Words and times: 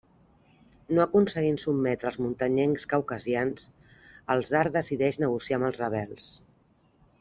No 0.97 1.03
aconseguint 1.03 1.59
sotmetre 1.65 2.09
els 2.13 2.17
muntanyencs 2.23 2.87
caucasians, 2.95 3.69
el 4.37 4.45
tsar 4.49 4.65
decideix 4.81 5.25
negociar 5.27 5.61
amb 5.63 5.73
els 5.73 5.83
rebels. 5.87 6.37